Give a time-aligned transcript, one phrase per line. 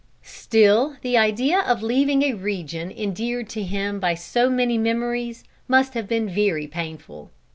[0.23, 5.93] Still the idea of leaving a region endeared to him by so many memories must
[5.93, 7.29] have been very painful.